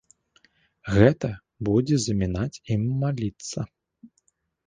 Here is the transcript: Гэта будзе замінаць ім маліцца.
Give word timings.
Гэта 0.93 1.29
будзе 1.67 1.99
замінаць 2.05 2.61
ім 2.77 2.81
маліцца. 3.03 3.59